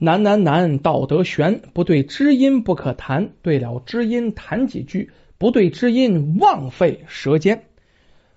[0.00, 7.64] 难难难，道德悬，不对知音不可谈，对了知音谈几句，不对知音枉费舌尖。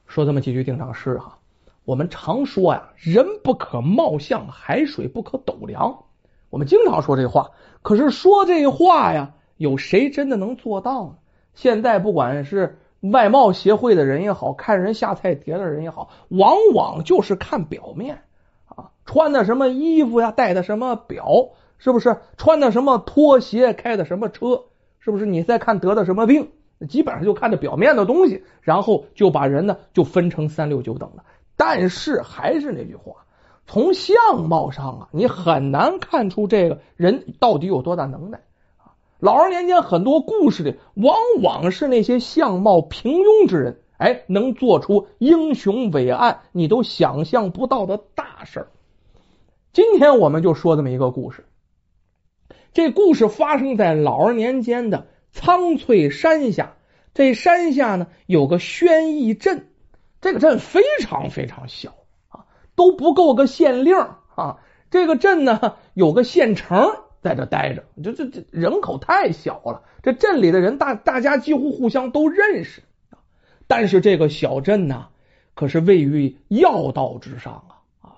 [0.07, 1.37] 说这么几句定场诗哈，
[1.85, 6.05] 我们常说呀，人不可貌相，海水不可斗量。
[6.49, 7.51] 我们经常说这话，
[7.83, 11.15] 可是说这话呀，有谁真的能做到呢？
[11.53, 18.23] 现在不管是外貌协会的人也好看人下菜碟的人也好，往往就是看表面。
[19.05, 20.31] 穿的什么衣服呀？
[20.31, 21.49] 戴的什么表？
[21.77, 23.73] 是不是穿的什么拖鞋？
[23.73, 24.65] 开的什么车？
[24.99, 26.51] 是不是你再看得的什么病？
[26.89, 31.23] 基本上就看这表面的东西，然后就把人呢就分成三六九等了。
[31.57, 33.25] 但是还是那句话，
[33.67, 34.15] 从相
[34.47, 38.39] 貌上啊，你很难看出这个人到底有多大能耐
[38.77, 38.93] 啊。
[39.19, 48.67] 老二年间很多故事里，往往是那些相貌平庸之人，哎，能做出英雄伟岸你都想象不到的大事儿。
[49.73, 51.45] 今天我们就说这么一个故事，
[52.73, 56.73] 这故事发生在老二年间的苍翠山下。
[57.13, 59.67] 这山下呢有个宣义镇，
[60.19, 61.95] 这个镇非常非常小
[62.27, 63.95] 啊，都不够个县令
[64.35, 64.59] 啊。
[64.89, 66.89] 这个镇呢有个县城
[67.21, 72.81] 在这待着，这这这人口太小了，这镇里的人大大家几乎互相都认识。
[73.67, 75.07] 但是这个小镇呢，
[75.53, 77.63] 可是位于要道之上。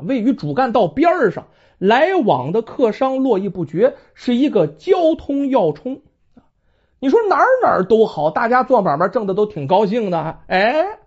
[0.07, 6.01] 位于主干道边上，来往的客商络绎不绝，是一个交通要冲。
[6.99, 10.39] 你说哪儿哪儿都好，大家做买卖挣的都挺高兴的。
[10.47, 10.99] 哎，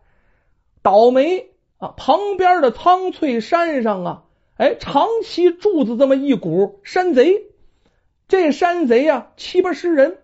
[0.83, 1.95] 倒霉啊！
[1.97, 4.25] 旁边的苍翠山上啊，
[4.57, 7.47] 哎，长期住着这么一股山贼。
[8.29, 10.19] 这山贼啊，七八十人，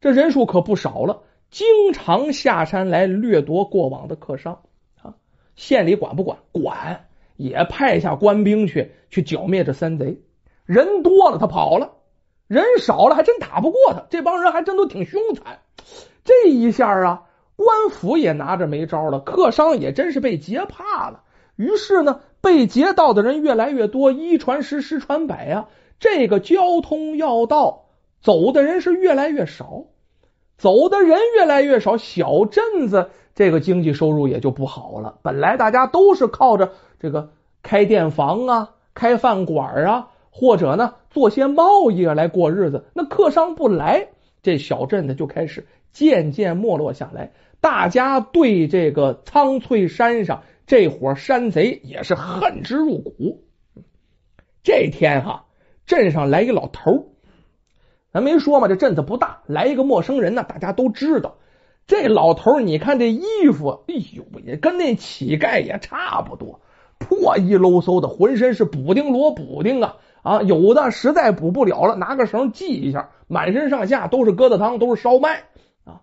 [0.00, 4.62] 这人数可不少了，经常下山来掠夺过往的客商
[5.02, 5.14] 啊。
[5.56, 6.38] 县里管不管？
[6.52, 7.05] 管。
[7.36, 10.20] 也派下官兵去去剿灭这三贼，
[10.64, 11.92] 人多了他跑了，
[12.48, 14.04] 人少了还真打不过他。
[14.10, 15.58] 这帮人还真都挺凶残。
[16.24, 17.22] 这一下啊，
[17.56, 21.22] 官府也拿着没招了，客商也真是被劫怕了。
[21.56, 25.68] 于是呢，被劫到的人越来越多，一传十，十传百啊。
[25.98, 27.86] 这个交通要道
[28.20, 29.84] 走的人是越来越少，
[30.58, 35.18] 走的人越来越少，小镇子这个经济收入也就不好了。
[35.22, 36.72] 本来大家都是靠着。
[36.98, 37.30] 这个
[37.62, 44.08] 开店房啊，开饭馆啊，或者呢做些贸易啊来过日子，那客商不来，
[44.42, 47.32] 这小镇呢就开始渐渐没落下来。
[47.60, 53.42] 大家对这个苍翠山上这伙山贼也是恨之入骨。
[54.62, 55.46] 这天哈，
[55.86, 57.12] 镇上来一老头
[58.12, 61.36] 咱没说嘛，这镇子不大，来一个陌生人呢，大家都知道。
[61.86, 66.60] 这老头你看这衣服，哎呦，也跟那乞丐也差不多。
[66.98, 70.42] 破衣喽嗖的，浑身是补丁罗补丁啊啊！
[70.42, 75.44] 有的实在补不了了，拿个绳系一下，满身上下都是疙瘩汤，都是烧麦
[75.84, 76.00] 啊！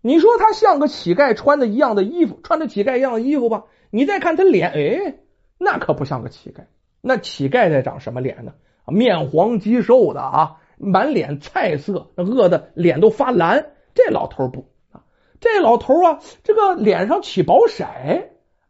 [0.00, 3.64] 你说他像个乞丐，穿的一样的衣服，穿着乞丐一样的衣服吧？
[3.90, 5.14] 你再看他脸，哎，
[5.58, 6.64] 那可不像个乞丐。
[7.00, 8.54] 那乞丐在长什么脸呢？
[8.86, 13.72] 面黄肌瘦的啊，满脸菜色，那饿的脸都发蓝。
[13.94, 15.04] 这老头不啊，
[15.40, 17.84] 这老头啊，这个脸上起薄色，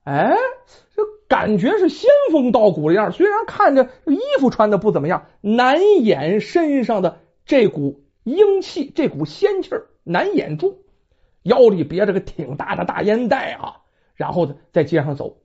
[0.04, 0.36] 哎。
[1.32, 9.70] 感觉是仙风道骨的样虽然看着衣服穿的不怎么样，难掩身上的这股英气，这股仙气
[10.04, 10.84] 难掩住。
[11.42, 13.80] 腰里别着个挺大的大烟袋啊，
[14.14, 15.38] 然后呢在街上走。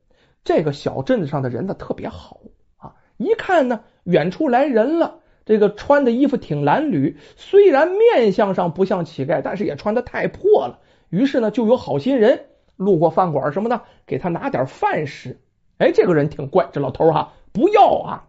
[0.44, 2.42] 这个小镇子上的人呢特别好
[2.76, 10.82] 啊，一看呢远处来人了，这个穿的衣服挺褴褛，虽然面相上不像乞丐，但是也穿的太破了。
[11.08, 15.40] 于是呢，就有好心人路过饭馆什么的，给他拿点饭食。
[15.78, 18.26] 哎，这个人挺怪，这老头哈不要啊，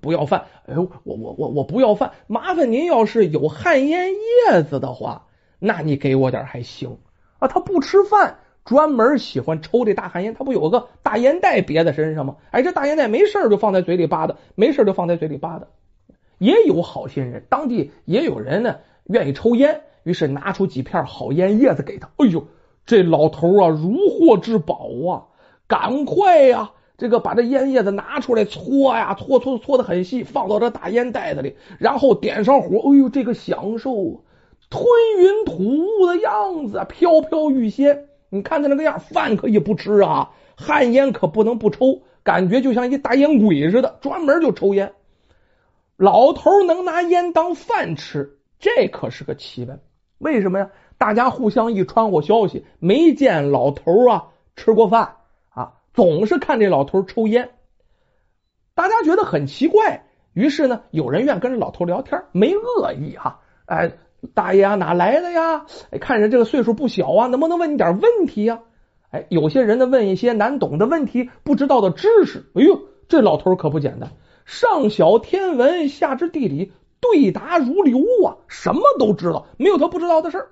[0.00, 0.46] 不要饭。
[0.66, 5.26] 哎呦，我我我我不要饭，麻烦您要是有旱烟叶子的话，
[5.58, 6.98] 那你给我点还行
[7.38, 7.48] 啊。
[7.48, 10.34] 他不吃饭，专门喜欢抽这大旱烟。
[10.34, 12.36] 他不有个大烟袋别在身上吗？
[12.50, 15.68] 哎，这大烟袋没事就放在嘴里扒的，没事就放在嘴里扒的。
[16.38, 22.10] 也有好心人，当地也有人呢愿意抽烟，于是拿出几片好烟叶子给他。
[22.18, 22.46] 哎呦，
[22.84, 25.24] 这老头啊如获至宝啊！
[25.66, 26.70] 赶快呀！
[26.98, 32.78] 这个把这烟叶子拿出来搓呀，搓搓搓的很细，放到这大烟袋子里，然后点上火。
[32.78, 34.24] 哎呦，这个享受，
[34.70, 34.84] 吞
[35.18, 38.06] 云吐雾的样子，飘飘欲仙。
[38.30, 44.94] 你看他那个样，饭可以不吃啊，旱烟可不能不抽，感觉就像一大烟鬼似的，专门就抽烟。
[45.98, 49.80] 老头能拿烟当饭吃，这可是个奇闻。
[50.16, 50.70] 为什么呀？
[50.96, 55.16] 大家互相一传呼消息，没见老头啊吃过饭。
[55.96, 57.48] 总是看这老头抽烟，
[58.74, 60.04] 大家觉得很奇怪。
[60.34, 63.40] 于是呢，有人愿跟着老头聊天，没恶意哈。
[63.64, 63.92] 哎，
[64.34, 65.64] 大爷啊，哪来的呀？
[65.90, 68.60] 哎，看着这个岁数不小啊，能不能问你点问题呀？
[69.10, 72.44] 哎，有些人呢问一些难懂的问题，不知道的知识。
[72.54, 74.10] 哎呦，这老头可不简单，
[74.44, 80.50] 上晓天文，下知地理，对答如流啊，什么都知道，没有他不知道的事儿。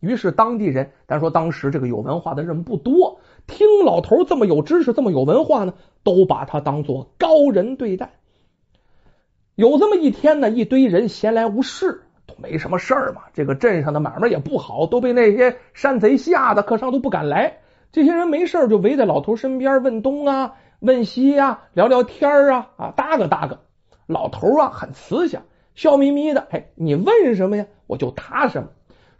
[0.00, 8.12] 于是当地人，咱说当时这个有文化的人不多，听老头这么有知识，这么有文化呢，都把他当做高人对待。
[9.54, 13.24] 有这么一天呢，一堆人闲来无事，都没什么事儿嘛。
[13.34, 17.58] 这个镇上的买卖也不好，都被那些山贼吓得，可上都不敢来。
[17.92, 23.60] 这些人没事就围在老头身边问东啊，问西啊，聊聊天啊，啊，搭个搭个。
[24.06, 25.42] 老头啊很慈祥，
[25.74, 26.46] 笑眯眯的。
[26.50, 28.70] 哎，你问什么呀，我就答什么。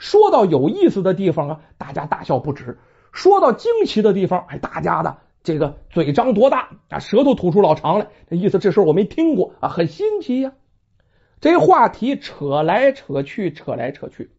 [0.00, 2.78] 说到有意思的地方啊，大家大笑不止；
[3.12, 5.18] 说到惊奇的地方，哎，大家的。
[5.42, 10.52] 这个嘴张多大啊，舌头吐出老长来，这意思这事我没听过啊，很新奇呀。
[11.40, 14.30] 这话题扯来扯去，扯来扯去，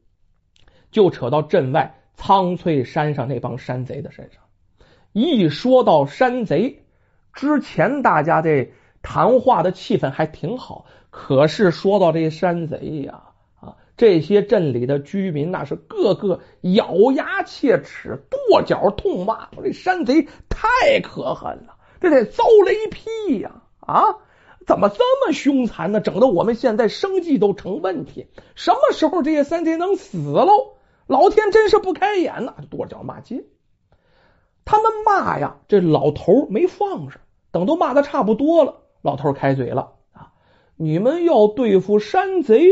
[0.91, 4.41] 就扯到镇外苍翠山上那帮山贼的身上。
[5.11, 6.85] 一说到山贼，
[7.33, 8.71] 之前大家这
[9.03, 13.30] 谈话的气氛还挺好，可是说到这山贼呀。
[14.01, 23.61] 这些镇里的居民那是个个咬牙切齿、跺脚痛骂：“这山贼太可恨了，这得遭雷劈呀！
[23.79, 24.15] 啊，
[24.65, 26.01] 怎么这么凶残呢？
[26.01, 28.25] 整的我们现在生计都成问题。
[28.55, 30.77] 什么时候这些山贼能死喽？
[31.05, 33.45] 老天真是不开眼呐！”跺脚骂街，
[34.65, 37.21] 他们骂呀，这老头没放上。
[37.51, 40.33] 等都骂的差不多了，老头开嘴了：“啊，
[40.75, 42.67] 你们要对付山贼。”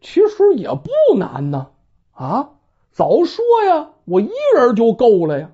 [0.00, 1.68] 其实也不难呢，
[2.12, 2.50] 啊，
[2.90, 5.50] 早说呀，我一人就够了呀。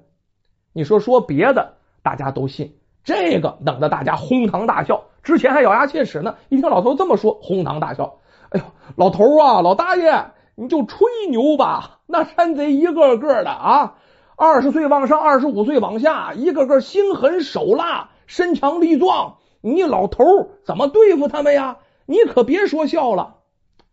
[0.73, 5.05] 你说说别的，大家都信，这个弄得大家哄堂大笑。
[5.23, 8.19] 之前还咬牙切齿呢，一听老头这么说，哄堂大笑。
[8.51, 12.01] 哎呦，老头啊，老大爷，你就吹牛吧。
[12.07, 13.95] 那山贼一个个的啊，
[14.37, 19.39] 二十岁往上，二十五岁往下，一个个心狠手辣，身强力壮。
[19.61, 20.25] 你老头
[20.65, 21.79] 怎么对付他们呀？
[22.05, 23.36] 你可别说笑了。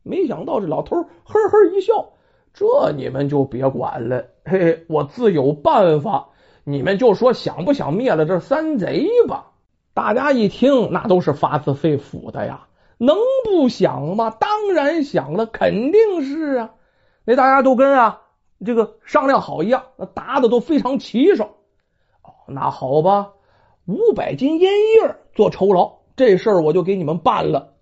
[0.03, 2.09] 没想到这老头呵呵一笑，
[2.53, 6.29] 这你们就别管了，嘿嘿，我自有办法。
[6.65, 9.47] 你们就说想不想灭了这三贼吧？
[9.94, 12.67] 大家一听，那都是发自肺腑的呀，
[12.97, 14.29] 能不想吗？
[14.29, 16.71] 当然想了，肯定是啊。
[17.25, 18.21] 那大家都跟啊
[18.65, 21.44] 这个商量好一样，那答的都非常齐手。
[22.23, 23.33] 哦，那好吧，
[23.85, 27.72] 五百斤烟叶做酬劳，这事儿我就给你们办了。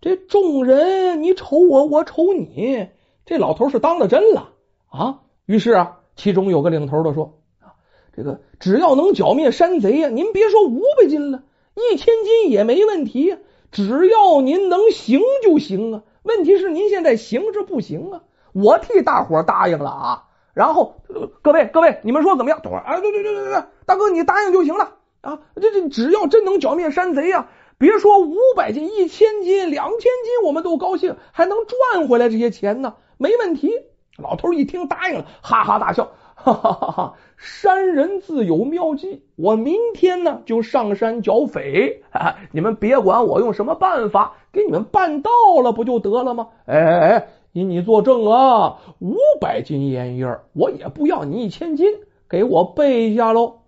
[0.00, 2.88] 这众人，你瞅我，我瞅你，
[3.26, 4.50] 这老头是当了真了
[4.88, 5.22] 啊！
[5.44, 7.74] 于是啊，其中有个领头的说：“啊，
[8.16, 11.42] 这个只要能剿灭山贼呀，您别说五百斤了，
[11.74, 13.38] 一千斤也没问题呀。
[13.72, 16.02] 只要您能行就行啊。
[16.22, 18.22] 问题是您现在行是不行啊？
[18.52, 20.24] 我替大伙答应了啊。
[20.54, 21.02] 然后
[21.42, 22.60] 各位各位，你们说怎么样？
[22.62, 25.40] 等会啊，对对对对对，大哥你答应就行了啊。
[25.56, 33.72] 这这只要真能剿灭山贼呀。”别说五百斤、一千斤、两千斤，我们都高兴，还能赚回来这些钱呢，没问题。
[34.16, 37.14] 老头一听答应了，哈哈大笑，哈哈哈哈！
[37.36, 42.02] 山人自有妙计，我明天呢就上山剿匪，
[42.50, 45.30] 你们别管我用什么办法，给你们办到
[45.62, 46.48] 了不就得了吗？
[46.66, 48.78] 哎哎哎，你你作证啊！
[48.98, 51.86] 五百斤烟叶，我也不要你一千斤，
[52.28, 53.60] 给我备一下喽。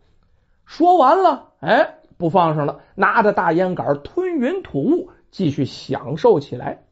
[0.66, 1.99] 说完了，哎。
[2.20, 6.84] 不放上了，拿着大烟杆吞云吐雾，继续享受起来。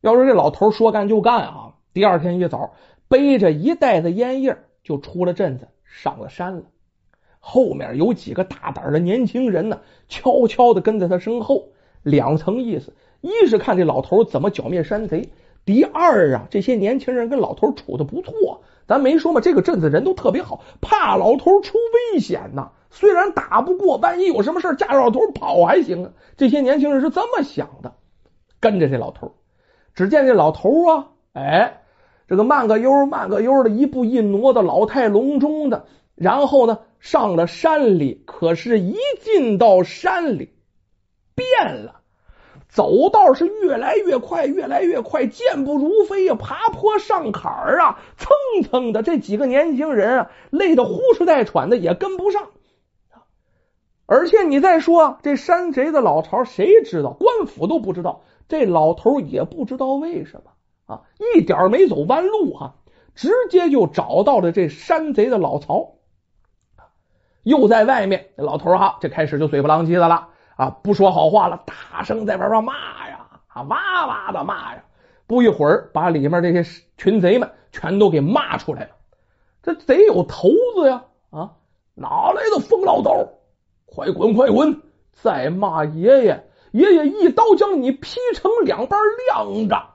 [0.00, 1.74] 要说这老头说干就干啊！
[1.92, 2.72] 第二天一早，
[3.08, 6.62] 背着一袋子烟叶就出了镇子，上了山了。
[7.38, 11.68] 后面有几个大胆的年轻人呢，悄悄的跟在他身后。
[12.02, 15.28] 两层意思：一是看这老头怎么剿灭山贼；
[15.66, 18.62] 第二啊，这些年轻人跟老头处的不错。
[18.86, 21.78] 咱没说嘛，这个镇子人都特别好，怕老头出
[22.12, 22.72] 危险呐。
[22.90, 26.10] 虽然打不过，万一有什么事，架着老头跑还行啊。
[26.36, 27.94] 这些年轻人是这么想的，
[28.60, 29.34] 跟着这老头。
[29.94, 31.82] 只见这老头啊，哎，
[32.28, 35.86] 这个慢个悠慢个悠的，一步一挪的，老态龙钟的。
[36.14, 40.52] 然后呢，上了山里，可是一进到山里，
[41.34, 42.01] 变了。
[42.68, 46.34] 走道是越来越快，越来越快，健步如飞呀！
[46.34, 49.02] 爬坡上坎儿啊，蹭蹭的。
[49.02, 52.48] 这几个年轻人啊，累得呼哧带喘的，也跟不上。
[54.06, 57.12] 而且你再说这山贼的老巢，谁知道？
[57.12, 61.02] 官府都不知道，这老头也不知道为什么啊，
[61.34, 62.74] 一点没走弯路哈，
[63.14, 65.94] 直接就找到了这山贼的老巢。
[67.42, 70.28] 又在外面，老头哈，这开始就嘴不狼藉的了。
[70.56, 72.74] 啊，不说好话了，大声在外边骂
[73.08, 74.84] 呀，啊，哇哇的骂呀。
[75.26, 78.90] 不一会儿，把里面这些群贼们全都给骂出来了。
[79.62, 81.52] 这贼有头子呀，啊，
[81.94, 83.28] 哪来的疯老头？
[83.86, 84.82] 快滚，快滚！
[85.12, 89.90] 再骂爷爷，爷爷一刀将你劈成两半，晾着。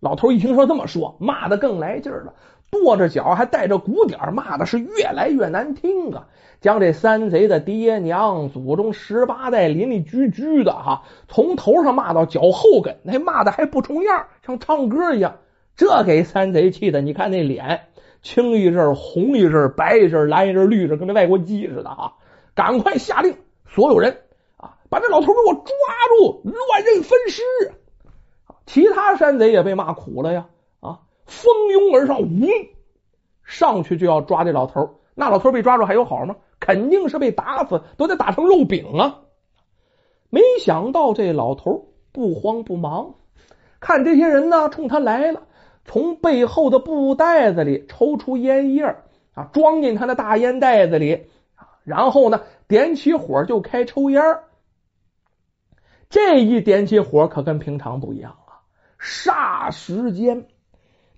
[0.00, 2.34] 老头一听说这么说，骂的更来劲了。
[2.74, 6.26] 跺着脚，还带着鼓点，骂的是越来越难听啊！
[6.60, 15.36] 将这山贼的爹娘、祖宗十八代邻里居居的哈，从头上骂到脚后跟，那骂的还不重样，像唱歌一样。
[15.76, 17.82] 这给山贼气的，你看那脸
[18.22, 22.14] 青一阵、红一阵、白一阵、蓝一阵、绿一阵，跟那外国鸡似的哈！
[22.54, 23.36] 赶快下令，
[23.68, 24.18] 所有人
[24.56, 25.64] 啊，把这老头给我抓
[26.18, 27.42] 住，乱刃分尸！
[28.64, 30.46] 其他山贼也被骂苦了呀。
[31.26, 32.48] 蜂拥而上，呜，
[33.44, 35.00] 上去就要抓这老头。
[35.14, 36.36] 那老头被抓住还有好吗？
[36.60, 39.20] 肯定是被打死，都得打成肉饼啊！
[40.30, 43.14] 没想到这老头不慌不忙，
[43.80, 45.42] 看这些人呢冲他来了，
[45.84, 48.96] 从背后的布袋子里抽出烟叶
[49.34, 51.26] 啊，装进他的大烟袋子里
[51.84, 54.22] 然后呢点起火就开抽烟
[56.08, 58.64] 这一点起火可跟平常不一样啊，
[58.98, 60.48] 霎时间。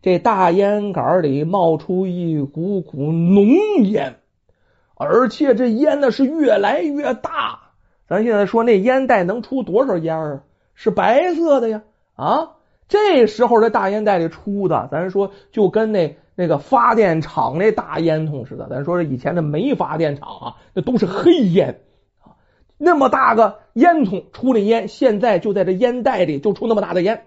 [0.07, 3.45] 这大烟杆里冒出一股股浓
[3.87, 4.21] 烟，
[4.95, 7.73] 而且这烟呢是越来越大。
[8.09, 10.43] 咱现在说那烟袋能出多少烟啊？
[10.77, 11.83] 是白色的呀！
[12.15, 12.51] 啊，
[12.87, 18.69] 这时候这大烟袋里出的，咱说就跟那那个发电厂那大烟囱似的。
[18.71, 21.81] 咱说以前的煤发电厂啊，那都是黑烟
[22.23, 22.39] 啊，
[22.79, 27.25] 那么大个烟囱出的烟，现在就在这烟袋里就出那么大的烟。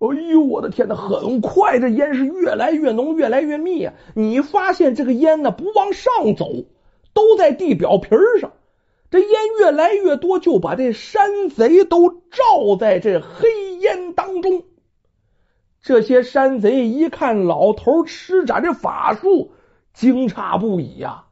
[0.00, 0.94] 哎呦，我的天哪！
[0.94, 3.92] 很快，这烟是越来越浓，越来越密啊！
[4.14, 6.46] 你发现这个烟呢，不往上走，
[7.12, 8.08] 都在地表皮
[8.40, 8.52] 上。
[9.10, 9.28] 这烟
[9.58, 14.62] 越来越多，就把这山贼都罩在这黑烟当中。
[15.82, 19.52] 这些山贼一看老头施展这法术，
[19.92, 21.26] 惊诧不已呀！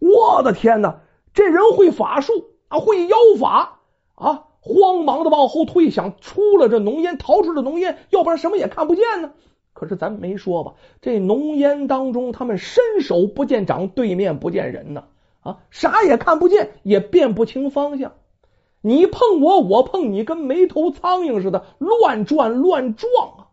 [0.00, 1.02] 我的天哪，
[1.34, 2.32] 这人会法术
[2.66, 3.78] 啊，会妖法
[4.16, 4.47] 啊！
[4.68, 9.32] 慌忙的往后退，想出了这浓烟，逃出了浓烟，要不然什么也看不见呢。
[9.72, 15.04] 可是咱没说吧，这浓烟当中，他们伸手不见掌，对面不见人呢，
[15.40, 18.12] 啊，啥也看不见，也辨不清方向。
[18.80, 23.46] 你碰我，我碰你，跟没头苍蝇似的，乱转乱撞啊！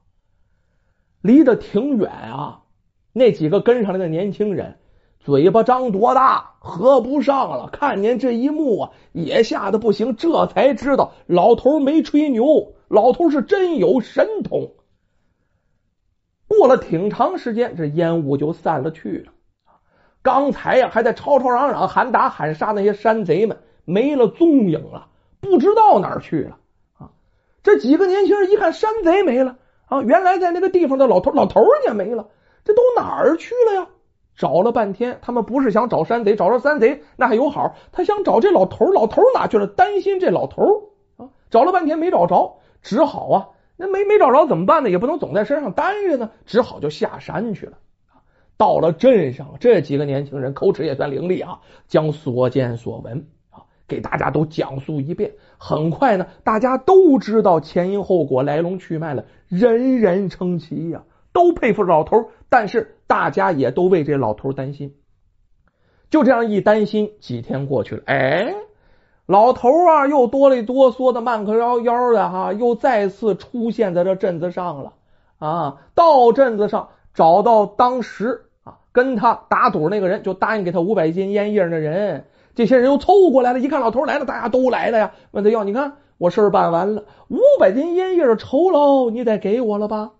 [1.21, 2.61] 离得挺远啊，
[3.13, 4.77] 那几个跟上来的年轻人。
[5.25, 7.67] 嘴巴张多大，合不上了。
[7.71, 10.15] 看见这一幕啊，也吓得不行。
[10.15, 14.75] 这才知道老头没吹牛，老头是真有神通。
[16.47, 19.31] 过了挺长时间，这烟雾就散了去了。
[20.21, 25.07] 刚才呀，还在吵吵嚷嚷、喊打喊杀那些山贼们，没了踪影了，
[25.41, 26.59] 不知道哪儿去了
[26.99, 27.09] 啊！
[27.63, 32.27] 这几个年轻人一看山贼没了啊，原来在那个地方的老头，老头也没了，
[32.63, 33.87] 这都哪儿去了呀？
[34.35, 39.65] 找了半天，他们不是想找山贼，找着山贼那还有好，他想找这老头，老头哪去了？
[39.65, 40.63] 担心这老头
[41.17, 44.89] 啊，找了半天没找着，只好啊，那没没找着怎么办呢？
[44.89, 47.77] 也不能总在山上待着呢，只好就下山去了。
[48.57, 55.33] 到了镇上，这几个年轻人口齿也算伶俐啊，将所见所闻啊给大家都讲述一遍。
[55.57, 61.03] 很快呢，大家都知道前因后果、来龙去脉了，人人称奇呀。
[61.35, 64.95] 都佩服老头，但是大家也都为这老头担心。
[66.09, 68.55] 就这样一担心，几天过去了，哎，
[69.25, 74.93] 老头啊又哆里哆嗦的、慢个腰腰的哈，又再次出现在这镇子上了
[75.37, 75.81] 啊！
[75.93, 90.11] 到镇子上找到当时啊跟他打赌那个人，就答应给他五百斤烟叶的人，这些人又凑过来了，一看老头来了，大家都来了呀，问他要，你看我事儿办完了，五百斤烟叶的酬劳你得给我了吧？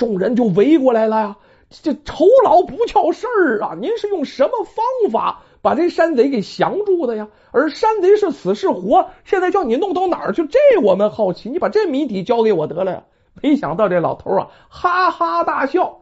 [0.00, 1.36] 众人就围过来了呀！
[1.68, 3.76] 这酬劳不叫事儿啊！
[3.78, 7.28] 您是用什么方法把这山贼给降住的呀？
[7.52, 9.10] 而山贼是死是活？
[9.26, 10.46] 现在叫你弄到哪儿去？
[10.46, 11.50] 这我们好奇。
[11.50, 13.02] 你把这谜底交给我得了呀！
[13.42, 15.98] 没想到这老头啊，哈哈大笑。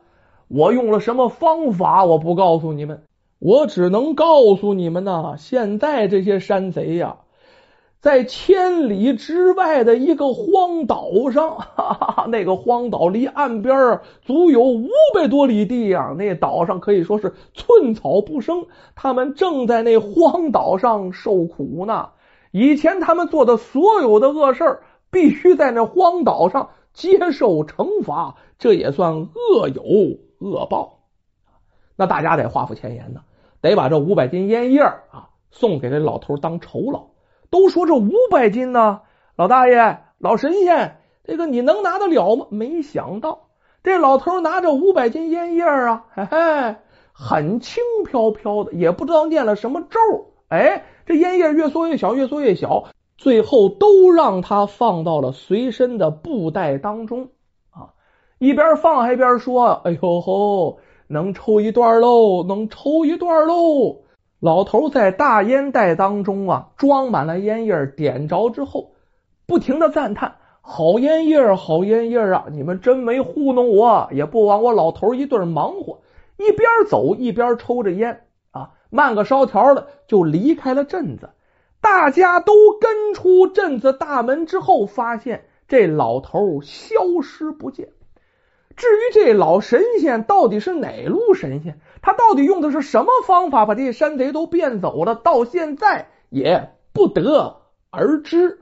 [0.47, 2.05] 我用了什么方法？
[2.05, 3.03] 我不告诉你们，
[3.41, 5.35] 我只能告诉你们呐。
[5.37, 7.17] 现在这些山贼呀。
[8.09, 16.15] 在千里之外的一个荒岛上，哈哈，那个荒岛离岸边足有五百多里地啊！
[16.17, 18.65] 那岛上可以说是寸草不生。
[18.95, 22.09] 他们正在那荒岛上受苦呢。
[22.51, 29.83] 以前他们做的所有的恶事必须在那荒岛上接受惩罚，这也算恶有
[30.39, 31.01] 恶报。
[31.95, 33.21] 那大家得画符前言呢，
[33.61, 37.05] 得把这五百斤烟叶啊送给这老头当酬劳。
[37.51, 39.01] 都说这五百斤呢，
[39.37, 42.47] 老大爷、老神仙，这个你能拿得了吗？
[42.51, 43.49] 没想到
[43.83, 46.77] 这老头拿着五百斤烟叶啊，嘿嘿，
[47.13, 49.99] 很轻飘飘的，也不知道念了什么咒。
[50.49, 52.85] 哎，这烟叶越缩越小，越缩越小，
[53.17, 57.29] 最后都让他放到了随身的布袋当中
[57.71, 57.93] 啊！
[58.39, 64.03] 一边放还一边说：“哎呦吼，能抽一段喽，能抽一段喽。”
[64.41, 68.93] 老头在大烟袋当中啊，装满了烟叶，点着之后，
[69.47, 72.47] 不停的赞叹：“好烟叶，好烟叶啊！
[72.53, 76.03] 你们真没糊弄我，也不枉我老头一顿忙活。”
[76.39, 81.31] 一边走一边抽着烟啊，慢个烧条的就离开了镇子。
[81.81, 87.89] 大家都跟出镇子大门之后，发现这老头消失不见。
[88.79, 91.81] 至于这老神仙到底是哪路神仙？
[92.01, 95.17] 他到底用的是什么方法把这些山贼都变走了？
[95.17, 98.61] 到现在也不得而知。